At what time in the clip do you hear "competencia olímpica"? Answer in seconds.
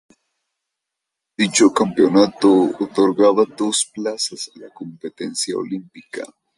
4.71-6.23